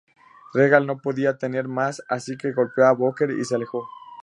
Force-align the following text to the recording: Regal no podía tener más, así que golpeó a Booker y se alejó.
Regal 0.55 0.87
no 0.87 0.97
podía 0.97 1.37
tener 1.37 1.67
más, 1.67 2.01
así 2.09 2.35
que 2.35 2.53
golpeó 2.53 2.85
a 2.87 2.93
Booker 2.93 3.29
y 3.29 3.45
se 3.45 3.53
alejó. 3.53 3.87